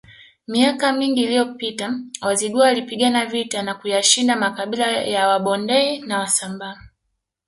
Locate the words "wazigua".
2.21-2.61